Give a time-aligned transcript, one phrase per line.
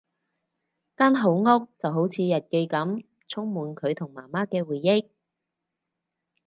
[0.97, 5.07] 間好屋就好似日記噉，充滿佢同媽媽嘅回憶